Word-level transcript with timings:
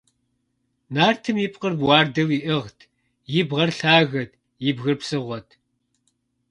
Нартым 0.93 1.35
и 1.45 1.47
пкъыр 1.53 1.73
уардэу 1.85 2.29
иӀыгът, 2.37 2.79
и 3.39 3.41
бгъэр 3.47 3.69
лъагэт, 3.79 4.31
и 4.67 4.69
бгыр 4.75 4.95
псыгъуэт. 4.99 5.49